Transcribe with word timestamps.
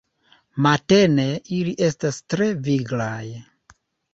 Matene 0.65 1.25
ili 1.57 1.75
estas 1.89 2.19
tre 2.35 2.49
viglaj. 2.69 3.25